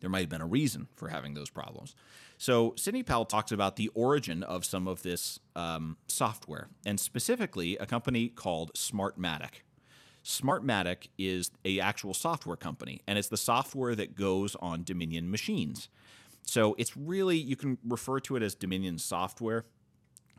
[0.00, 1.94] there might have been a reason for having those problems.
[2.38, 7.76] So Sidney Powell talks about the origin of some of this um, software, and specifically
[7.78, 9.62] a company called Smartmatic.
[10.24, 15.88] Smartmatic is a actual software company, and it's the software that goes on Dominion machines.
[16.42, 19.64] So it's really you can refer to it as Dominion software,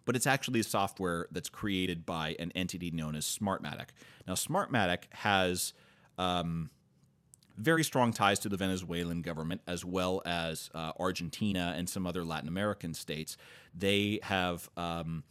[0.05, 3.89] but it's actually software that's created by an entity known as Smartmatic.
[4.25, 5.73] Now, Smartmatic has
[6.17, 6.69] um,
[7.59, 12.23] very strong ties to the Venezuelan government as well as uh, Argentina and some other
[12.23, 13.37] Latin American states.
[13.77, 15.23] They have um,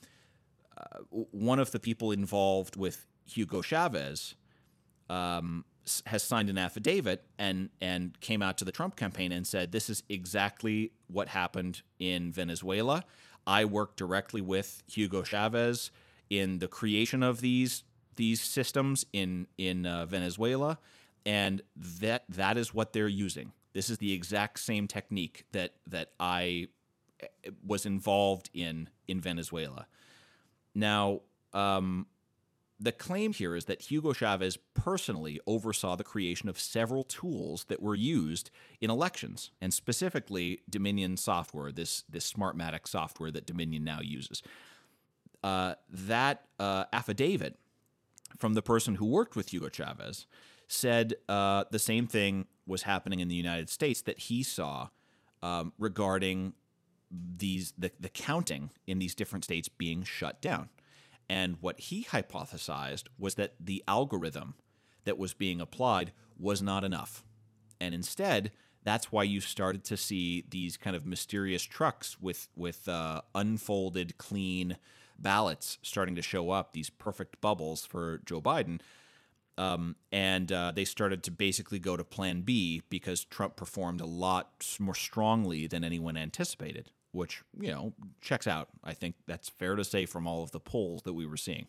[0.76, 0.98] uh,
[1.30, 4.34] one of the people involved with Hugo Chavez.
[5.10, 5.64] Um,
[6.04, 9.88] has signed an affidavit and and came out to the Trump campaign and said this
[9.88, 13.04] is exactly what happened in Venezuela.
[13.46, 15.90] I worked directly with Hugo Chavez
[16.28, 17.84] in the creation of these
[18.16, 20.78] these systems in in uh, Venezuela,
[21.28, 23.52] and that that is what they're using.
[23.74, 26.68] This is the exact same technique that that I
[27.20, 29.86] eh, was involved in in Venezuela.
[30.74, 31.20] Now,
[31.52, 32.06] um,
[32.80, 37.82] the claim here is that Hugo Chavez personally oversaw the creation of several tools that
[37.82, 44.00] were used in elections, and specifically Dominion software, this this Smartmatic software that Dominion now
[44.00, 44.42] uses.
[45.44, 47.58] Uh, that uh, affidavit
[48.38, 50.26] from the person who worked with Hugo Chavez
[50.68, 54.88] said uh, the same thing was happening in the United States that he saw
[55.42, 56.52] um, regarding
[57.10, 60.68] these the, the counting in these different states being shut down.
[61.28, 64.54] And what he hypothesized was that the algorithm
[65.04, 67.24] that was being applied was not enough.
[67.80, 68.50] And instead,
[68.84, 74.18] that's why you started to see these kind of mysterious trucks with with uh, unfolded,
[74.18, 74.76] clean
[75.18, 76.72] ballots starting to show up.
[76.72, 78.80] These perfect bubbles for Joe Biden,
[79.58, 84.06] um, and uh, they started to basically go to Plan B because Trump performed a
[84.06, 88.68] lot more strongly than anyone anticipated which, you know, checks out.
[88.84, 91.66] I think that's fair to say from all of the polls that we were seeing.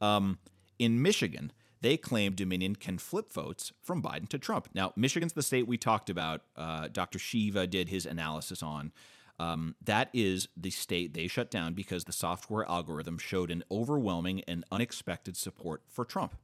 [0.00, 0.38] Um,
[0.78, 4.68] in Michigan, they claim Dominion can flip votes from Biden to Trump.
[4.74, 6.42] Now, Michigan's the state we talked about.
[6.56, 7.18] Uh, Dr.
[7.18, 8.92] Shiva did his analysis on.
[9.38, 14.42] Um, that is the state they shut down because the software algorithm showed an overwhelming
[14.46, 16.34] and unexpected support for Trump.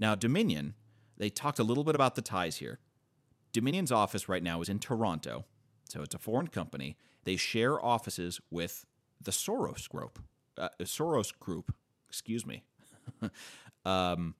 [0.00, 0.74] Now, Dominion,
[1.18, 2.80] they talked a little bit about the ties here.
[3.52, 5.44] Dominion's office right now is in Toronto,
[5.88, 6.96] so it's a foreign company.
[7.24, 8.86] They share offices with
[9.20, 10.18] the Soros Group.
[10.56, 11.74] Uh, Soros Group,
[12.08, 12.64] excuse me.
[13.84, 14.34] um,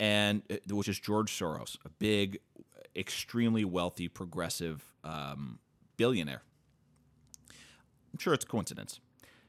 [0.00, 2.40] and uh, which is George Soros, a big,
[2.96, 5.60] extremely wealthy, progressive um,
[5.96, 6.42] billionaire.
[8.12, 8.98] I'm sure it's coincidence.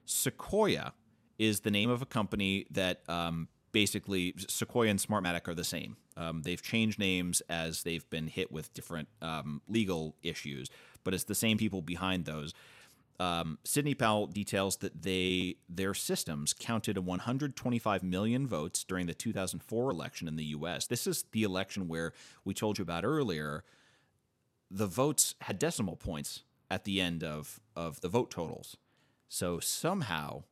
[0.05, 0.93] Sequoia
[1.39, 5.97] is the name of a company that um, basically Sequoia and Smartmatic are the same.
[6.15, 10.69] Um, they've changed names as they've been hit with different um, legal issues,
[11.03, 12.53] but it's the same people behind those.
[13.19, 19.91] Um, Sidney Powell details that they their systems counted 125 million votes during the 2004
[19.91, 20.87] election in the U.S.
[20.87, 22.13] This is the election where
[22.45, 23.63] we told you about earlier.
[24.71, 28.77] The votes had decimal points at the end of of the vote totals,
[29.29, 30.43] so somehow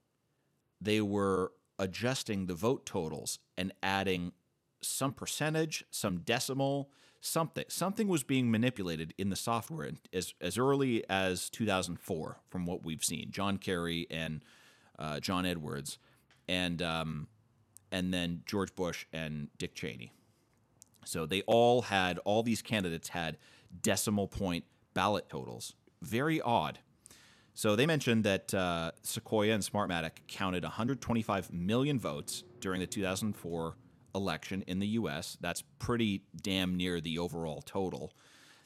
[0.80, 1.52] they were
[1.82, 4.32] adjusting the vote totals and adding
[4.82, 7.66] some percentage, some decimal, something.
[7.68, 13.04] Something was being manipulated in the software as, as early as 2004, from what we've
[13.04, 13.32] seen.
[13.32, 14.46] John Kerry and
[15.00, 15.98] uh, John Edwards,
[16.48, 17.28] and um,
[17.92, 20.14] and then George Bush and Dick Cheney.
[21.04, 23.38] So they all had all these candidates had
[23.82, 25.74] decimal point ballot totals.
[26.02, 26.80] Very odd.
[27.62, 33.76] So they mentioned that uh, Sequoia and Smartmatic counted 125 million votes during the 2004
[34.16, 35.38] election in the U.S.
[35.40, 38.14] That's pretty damn near the overall total.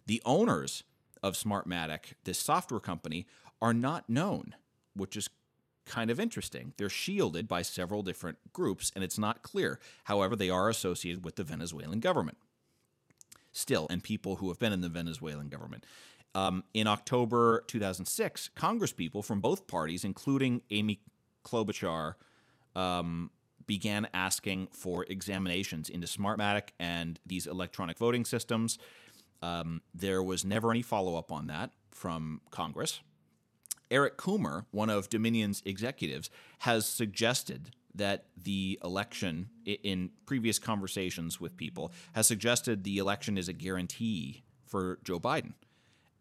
[0.06, 0.86] The owners
[1.22, 3.28] of Smartmatic, this software company,
[3.62, 4.56] are not known,
[4.96, 5.30] which is
[5.86, 6.72] kind of interesting.
[6.78, 9.78] They're shielded by several different groups, and it's not clear.
[10.06, 12.38] However, they are associated with the Venezuelan government.
[13.52, 15.86] Still, and people who have been in the Venezuelan government.
[16.36, 21.00] Um, in October 2006, Congresspeople from both parties, including Amy
[21.46, 22.16] Klobuchar,
[22.76, 23.32] um,
[23.66, 28.78] began asking for examinations into Smartmatic and these electronic voting systems.
[29.42, 33.00] Um, there was never any follow up on that from Congress.
[33.90, 36.30] Eric Coomer, one of Dominion's executives,
[36.60, 43.48] has suggested that the election, in previous conversations with people, has suggested the election is
[43.48, 45.54] a guarantee for Joe Biden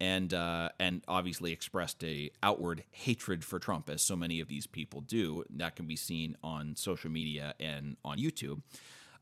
[0.01, 4.67] and uh, and obviously expressed a outward hatred for Trump, as so many of these
[4.67, 5.45] people do.
[5.51, 8.63] That can be seen on social media and on YouTube.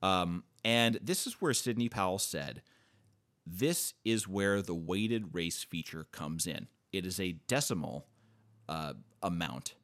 [0.02, 2.62] Um, and this is where Sidney Powell said,
[3.46, 6.68] this is where the weighted race feature comes in.
[6.92, 8.06] It is a decimal
[8.68, 9.74] uh, amount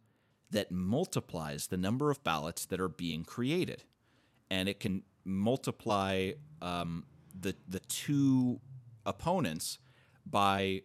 [0.50, 3.84] that multiplies the number of ballots that are being created,
[4.50, 6.32] and it can multiply
[6.62, 7.04] um,
[7.38, 8.60] the the two
[9.04, 9.78] opponents
[10.30, 10.82] by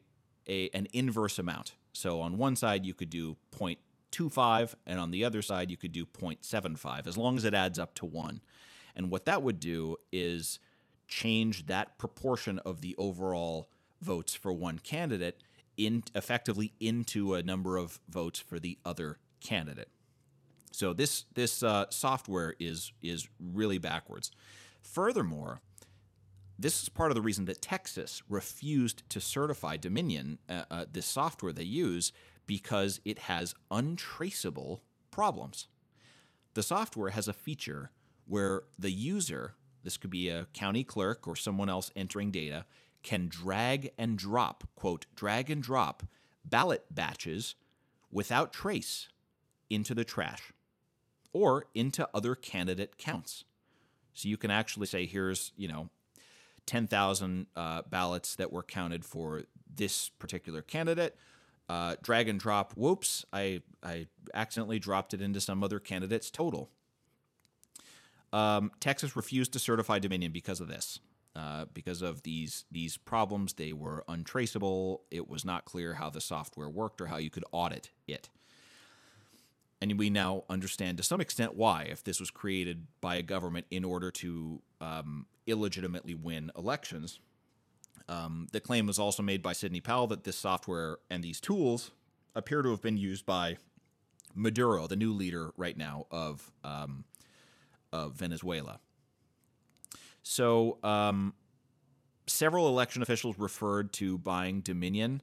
[0.48, 1.74] a an inverse amount.
[1.94, 5.92] So on one side you could do 0.25 and on the other side you could
[5.92, 8.42] do 0.75 as long as it adds up to 1.
[8.96, 10.60] And what that would do is
[11.08, 13.70] change that proportion of the overall
[14.02, 15.42] votes for one candidate
[15.78, 19.90] in effectively into a number of votes for the other candidate.
[20.72, 24.32] So this this uh, software is is really backwards.
[24.82, 25.62] Furthermore,
[26.58, 31.06] this is part of the reason that Texas refused to certify Dominion, uh, uh, this
[31.06, 32.12] software they use,
[32.46, 35.68] because it has untraceable problems.
[36.54, 37.92] The software has a feature
[38.26, 42.66] where the user, this could be a county clerk or someone else entering data,
[43.02, 46.04] can drag and drop, quote, drag and drop
[46.46, 47.56] ballot batches
[48.12, 49.10] without trace
[49.70, 50.54] into the trash
[51.34, 53.44] or into other candidate counts.
[54.14, 55.90] So you can actually say, here's, you know,
[56.66, 59.44] 10,000 uh, ballots that were counted for
[59.76, 61.16] this particular candidate.
[61.70, 66.70] Uh, drag and drop, whoops, I, I accidentally dropped it into some other candidate's total.
[68.34, 71.00] Um, Texas refused to certify Dominion because of this.
[71.36, 75.02] Uh, because of these these problems, they were untraceable.
[75.10, 78.30] It was not clear how the software worked or how you could audit it.
[79.84, 83.66] And we now understand to some extent why, if this was created by a government
[83.70, 87.20] in order to um, illegitimately win elections.
[88.08, 91.92] Um, the claim was also made by Sidney Powell that this software and these tools
[92.34, 93.58] appear to have been used by
[94.34, 97.04] Maduro, the new leader right now of um,
[97.92, 98.80] of Venezuela.
[100.24, 101.34] So, um,
[102.26, 105.22] several election officials referred to buying Dominion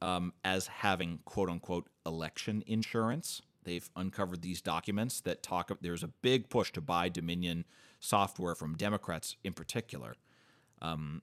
[0.00, 3.42] um, as having quote unquote election insurance.
[3.64, 5.70] They've uncovered these documents that talk.
[5.80, 7.64] There's a big push to buy Dominion
[8.00, 10.14] software from Democrats in particular.
[10.80, 11.22] Um,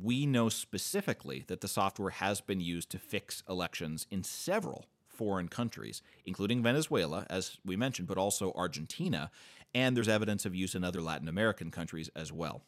[0.00, 5.48] we know specifically that the software has been used to fix elections in several foreign
[5.48, 9.30] countries, including Venezuela, as we mentioned, but also Argentina,
[9.74, 12.62] and there's evidence of use in other Latin American countries as well.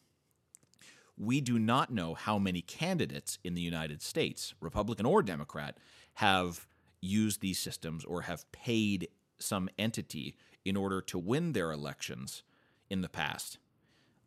[1.17, 5.79] We do not know how many candidates in the United States, Republican or Democrat,
[6.15, 6.67] have
[7.05, 12.43] used these systems or have paid some entity in order to win their elections
[12.89, 13.59] in the past.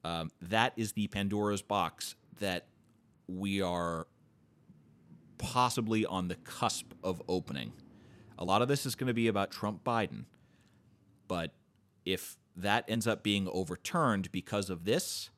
[0.04, 2.68] Um, that is the Pandora's box that
[3.28, 4.08] we are
[5.38, 7.74] possibly on the cusp of opening.
[8.38, 10.26] A lot of this is going to be about Trump Biden.
[11.28, 11.52] But
[12.06, 15.30] if that ends up being overturned because of this,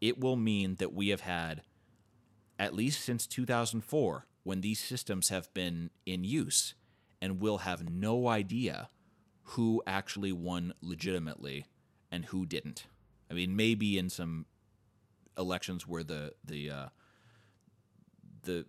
[0.00, 1.62] it will mean that we have had,
[2.58, 6.72] at least since 2004, when these systems have been in use
[7.20, 8.88] and we'll have no idea
[9.42, 11.66] who actually won legitimately
[12.10, 12.86] and who didn't.
[13.30, 14.46] I mean, maybe in some
[15.36, 16.86] elections where the the uh,
[18.44, 18.64] the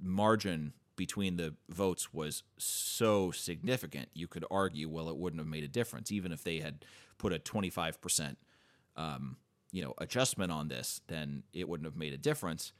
[0.00, 5.64] margin between the votes was so significant, you could argue, well, it wouldn't have made
[5.64, 6.84] a difference, even if they had
[7.18, 8.38] put a 25 percent,
[8.94, 9.36] um,
[9.72, 12.72] you know, adjustment on this, then it wouldn't have made a difference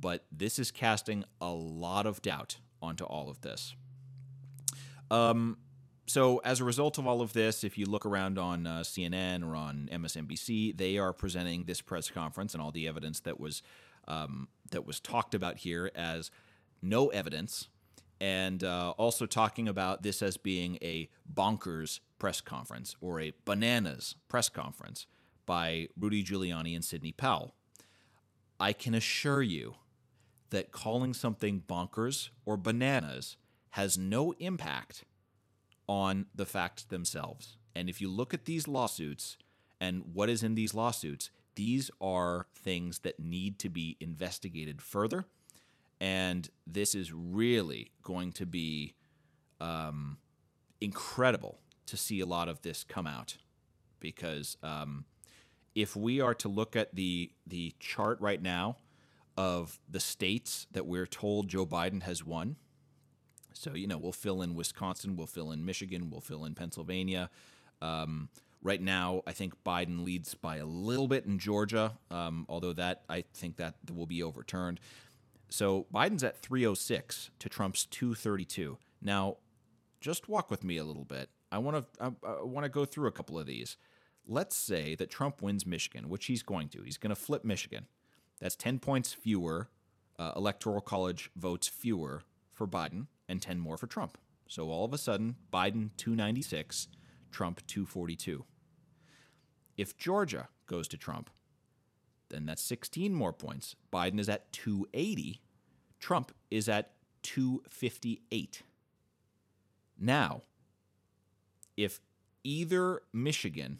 [0.00, 3.74] but this is casting a lot of doubt onto all of this.
[5.10, 5.58] Um,
[6.06, 9.46] so, as a result of all of this, if you look around on uh, CNN
[9.46, 13.62] or on MSNBC, they are presenting this press conference and all the evidence that was
[14.08, 16.30] um, that was talked about here as
[16.82, 17.68] no evidence,
[18.20, 24.16] and uh, also talking about this as being a bonkers press conference or a bananas
[24.28, 25.06] press conference
[25.46, 27.54] by Rudy Giuliani and Sidney Powell.
[28.58, 29.74] I can assure you
[30.52, 33.36] that calling something bonkers or bananas
[33.70, 35.04] has no impact
[35.88, 37.56] on the facts themselves.
[37.74, 39.38] And if you look at these lawsuits
[39.80, 45.24] and what is in these lawsuits, these are things that need to be investigated further.
[46.00, 48.94] And this is really going to be
[49.60, 50.18] um,
[50.80, 53.36] incredible to see a lot of this come out
[54.00, 55.06] because um,
[55.74, 58.76] if we are to look at the the chart right now
[59.36, 62.56] of the states that we're told Joe Biden has won.
[63.54, 67.30] So, you know, we'll fill in Wisconsin, we'll fill in Michigan, we'll fill in Pennsylvania.
[67.80, 68.28] Um,
[68.62, 73.02] right now, I think Biden leads by a little bit in Georgia, um, although that
[73.08, 74.80] I think that will be overturned.
[75.50, 78.78] So Biden's at 306 to Trump's 232.
[79.02, 79.36] Now,
[80.00, 81.28] just walk with me a little bit.
[81.50, 83.76] I want to I, I want to go through a couple of these.
[84.26, 86.82] Let's say that Trump wins Michigan, which he's going to.
[86.82, 87.86] He's going to flip Michigan.
[88.42, 89.68] That's 10 points fewer,
[90.18, 94.18] uh, electoral college votes fewer for Biden, and 10 more for Trump.
[94.48, 96.88] So all of a sudden, Biden 296,
[97.30, 98.44] Trump 242.
[99.76, 101.30] If Georgia goes to Trump,
[102.30, 103.76] then that's 16 more points.
[103.92, 105.40] Biden is at 280,
[106.00, 108.62] Trump is at 258.
[109.96, 110.42] Now,
[111.76, 112.00] if
[112.42, 113.78] either Michigan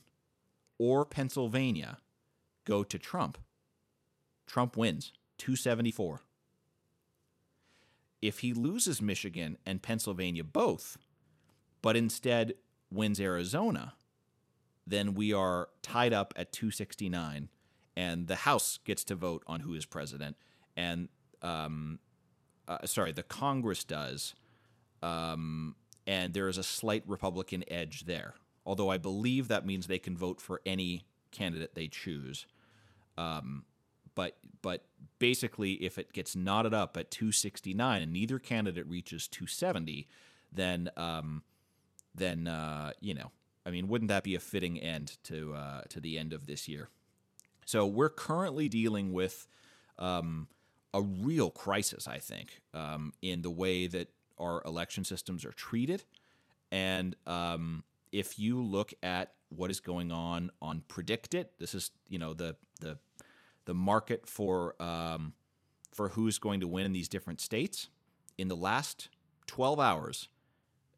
[0.79, 1.99] or Pennsylvania
[2.65, 3.39] go to Trump,
[4.47, 6.23] Trump wins 274.
[8.21, 10.97] If he loses Michigan and Pennsylvania both,
[11.81, 12.55] but instead
[12.91, 13.95] wins Arizona,
[14.87, 17.49] then we are tied up at 269,
[17.97, 20.37] and the House gets to vote on who is president,
[20.77, 21.09] and
[21.43, 21.99] um,
[22.69, 24.35] uh, sorry, the Congress does,
[25.03, 25.75] um,
[26.07, 28.35] and there is a slight Republican edge there.
[28.65, 32.47] Although I believe that means they can vote for any candidate they choose.
[33.19, 33.65] Um,
[34.15, 34.85] but but
[35.19, 40.09] basically, if it gets knotted up at 269 and neither candidate reaches 270,
[40.53, 41.43] then um,
[42.15, 43.31] then uh, you know,
[43.65, 46.69] I mean, wouldn't that be a fitting end to uh, to the end of this
[46.69, 46.89] year?
[47.65, 49.47] So we're currently dealing with
[49.99, 50.49] um,
[50.93, 54.09] a real crisis, I think, um, in the way that
[54.39, 56.05] our election systems are treated.
[56.71, 62.19] And um, if you look at what is going on on PredictIt, this is you
[62.19, 62.99] know the the
[63.65, 65.35] the market for um,
[65.93, 67.89] for who's going to win in these different states
[68.39, 69.09] in the last
[69.47, 70.29] 12 hours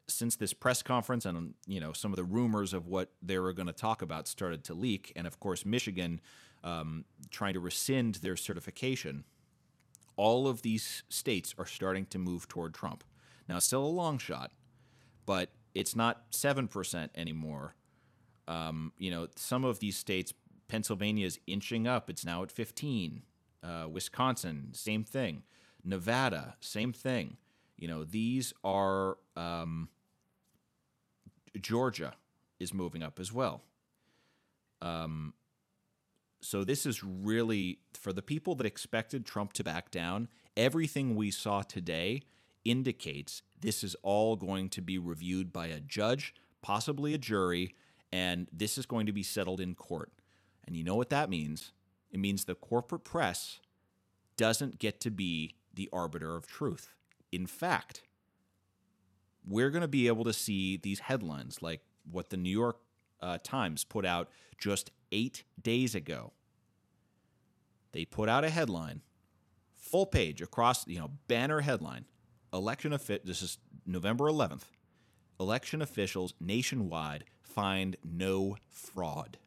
[0.07, 3.53] since this press conference and you know some of the rumors of what they were
[3.53, 6.21] going to talk about started to leak, and of course Michigan
[6.63, 9.25] um, trying to rescind their certification
[10.17, 13.03] all of these states are starting to move toward Trump.
[13.47, 14.51] Now, still a long shot,
[15.25, 17.75] but it's not 7% anymore.
[18.47, 20.33] Um, you know, some of these states,
[20.67, 22.09] Pennsylvania is inching up.
[22.09, 23.23] It's now at 15.
[23.63, 25.43] Uh, Wisconsin, same thing.
[25.83, 27.37] Nevada, same thing.
[27.77, 29.89] You know, these are um,
[31.59, 32.13] Georgia
[32.59, 33.61] is moving up as well.
[34.81, 35.33] Um,
[36.41, 40.27] so this is really for the people that expected Trump to back down.
[40.55, 42.21] Everything we saw today
[42.63, 47.75] indicates this is all going to be reviewed by a judge, possibly a jury,
[48.11, 50.11] and this is going to be settled in court.
[50.65, 51.71] And you know what that means?
[52.11, 53.59] It means the corporate press
[54.37, 56.89] doesn't get to be the arbiter of truth.
[57.31, 58.01] In fact,
[59.47, 62.77] we're going to be able to see these headlines like what the New York
[63.21, 66.33] uh, Times put out just eight days ago.
[67.91, 69.01] They put out a headline,
[69.75, 72.05] full page across, you know, banner headline.
[72.53, 74.63] Election of this is November 11th.
[75.39, 79.37] Election officials nationwide find no fraud.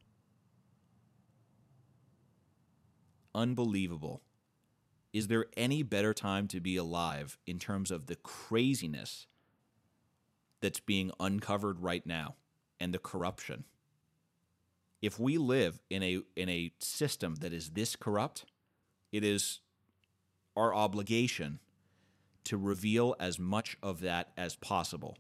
[3.39, 4.23] Unbelievable.
[5.13, 9.27] Is there any better time to be alive in terms of the craziness
[10.61, 12.35] that's being uncovered right now
[12.81, 13.65] and the corruption?
[15.01, 18.45] if we live in a in a system that is this corrupt,
[19.13, 19.61] it is
[20.57, 21.61] our obligation
[22.45, 25.17] to reveal as much of that as possible.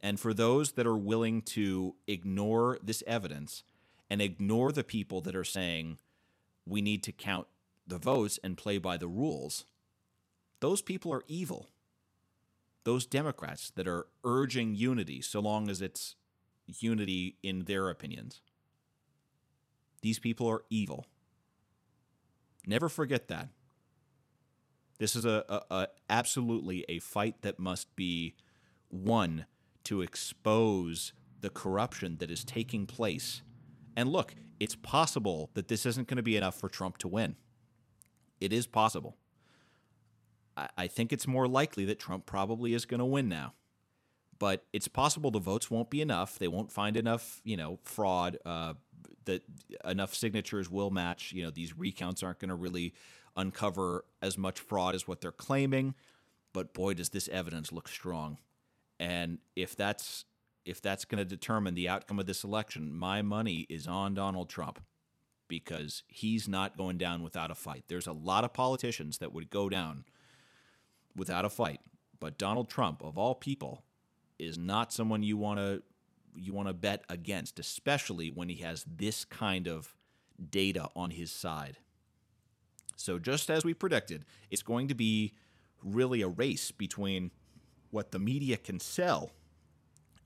[0.00, 3.64] And for those that are willing to ignore this evidence
[4.08, 5.98] and ignore the people that are saying
[6.66, 7.46] we need to count
[7.86, 9.64] the votes and play by the rules,
[10.60, 11.68] those people are evil.
[12.84, 16.16] Those Democrats that are urging unity so long as it's
[16.66, 18.40] unity in their opinions.
[20.02, 21.06] These people are evil.
[22.66, 23.48] Never forget that.
[24.98, 28.34] This is a, a, a, absolutely a fight that must be
[28.90, 29.46] won
[29.84, 33.42] to expose the corruption that is taking place.
[33.96, 37.36] And look, it's possible that this isn't going to be enough for Trump to win.
[38.40, 39.16] It is possible.
[40.56, 43.54] I, I think it's more likely that Trump probably is going to win now.
[44.38, 46.38] But it's possible the votes won't be enough.
[46.38, 48.74] They won't find enough, you know, fraud, uh,
[49.24, 49.42] that
[49.84, 51.32] enough signatures will match.
[51.32, 52.92] You know, these recounts aren't going to really
[53.36, 55.94] uncover as much fraud as what they're claiming,
[56.52, 58.38] but boy, does this evidence look strong.
[58.98, 60.24] And if that's
[60.66, 64.50] if that's going to determine the outcome of this election, my money is on Donald
[64.50, 64.82] Trump
[65.48, 67.84] because he's not going down without a fight.
[67.86, 70.04] There's a lot of politicians that would go down
[71.14, 71.80] without a fight,
[72.18, 73.84] but Donald Trump, of all people,
[74.40, 75.82] is not someone you want to
[76.38, 79.94] you want to bet against, especially when he has this kind of
[80.50, 81.78] data on his side.
[82.96, 85.32] So, just as we predicted, it's going to be
[85.82, 87.30] really a race between
[87.90, 89.30] what the media can sell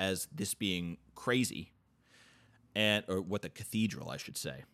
[0.00, 1.72] as this being crazy,
[2.74, 4.64] and or what the cathedral, I should say,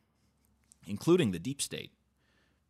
[0.86, 1.90] including the deep state,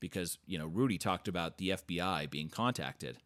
[0.00, 3.18] because you know Rudy talked about the FBI being contacted,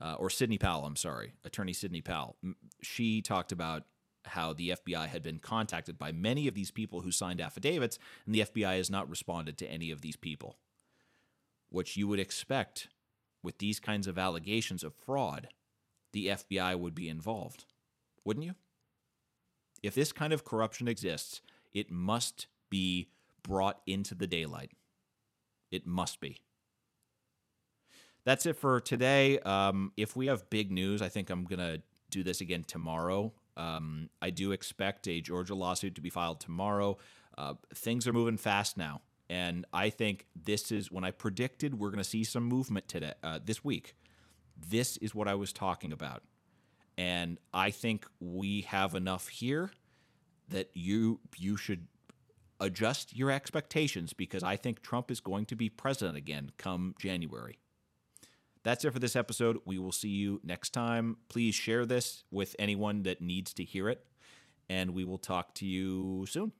[0.00, 0.84] uh, or Sidney Powell.
[0.84, 2.36] I'm sorry, Attorney Sidney Powell.
[2.82, 3.84] She talked about
[4.24, 8.34] how the FBI had been contacted by many of these people who signed affidavits, and
[8.34, 10.56] the FBI has not responded to any of these people.
[11.70, 12.88] Which you would expect
[13.44, 15.48] with these kinds of allegations of fraud,
[16.12, 17.64] the FBI would be involved,
[18.24, 18.54] wouldn't you?
[19.82, 21.40] If this kind of corruption exists,
[21.72, 23.08] it must be
[23.42, 24.72] brought into the daylight.
[25.70, 26.38] It must be.
[28.24, 29.38] That's it for today.
[29.40, 33.32] Um, if we have big news, I think I'm going to do this again tomorrow.
[33.56, 36.98] Um, I do expect a Georgia lawsuit to be filed tomorrow.
[37.36, 39.00] Uh, things are moving fast now.
[39.28, 43.14] And I think this is when I predicted we're going to see some movement today,
[43.22, 43.94] uh, this week.
[44.56, 46.22] This is what I was talking about.
[46.98, 49.70] And I think we have enough here
[50.48, 51.86] that you you should
[52.60, 57.58] adjust your expectations because I think Trump is going to be president again come January.
[58.62, 59.58] That's it for this episode.
[59.64, 61.16] We will see you next time.
[61.28, 64.06] Please share this with anyone that needs to hear it,
[64.68, 66.52] and we will talk to you soon.